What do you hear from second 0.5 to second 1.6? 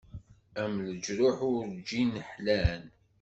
Am leǧruḥ